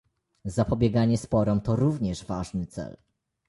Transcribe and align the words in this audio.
Zapobieganie 0.45 1.17
sporom 1.17 1.61
to 1.61 1.75
również 1.75 2.25
ważny 2.25 2.65
cel 2.67 2.97